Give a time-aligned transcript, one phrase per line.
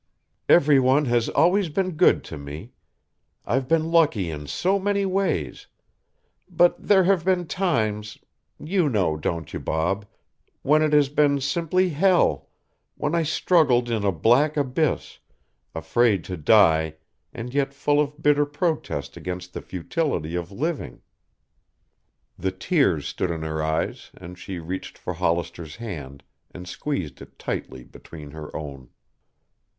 [0.49, 2.71] Every one has always been good to me.
[3.45, 5.67] I've been lucky in so many ways.
[6.49, 8.17] But there have been times
[8.59, 10.07] you know, don't you, Bob?
[10.63, 12.49] when it has been simply hell,
[12.97, 15.19] when I struggled in a black abyss,
[15.75, 16.95] afraid to die
[17.31, 21.03] and yet full of bitter protest against the futility of living."
[22.39, 27.37] The tears stood in her eyes and she reached for Hollister's hand, and squeezed it
[27.37, 28.89] tightly between her own.